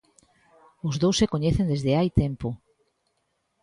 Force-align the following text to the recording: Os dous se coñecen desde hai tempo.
Os 0.87 0.95
dous 1.01 1.15
se 1.19 1.29
coñecen 1.33 1.69
desde 1.71 1.91
hai 1.97 2.09
tempo. 2.21 2.47